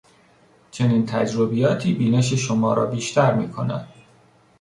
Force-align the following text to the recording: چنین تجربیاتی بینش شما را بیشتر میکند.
چنین 0.71 1.05
تجربیاتی 1.05 1.93
بینش 1.93 2.33
شما 2.33 2.73
را 2.73 2.85
بیشتر 2.85 3.33
میکند. 3.33 3.87